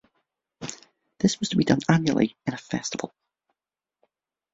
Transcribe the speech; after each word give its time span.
This 1.19 1.39
was 1.39 1.49
to 1.49 1.57
be 1.57 1.63
done 1.63 1.77
annually 1.87 2.35
in 2.47 2.55
a 2.55 2.57
festival. 2.57 3.13